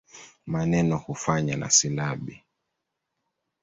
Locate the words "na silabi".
1.57-2.43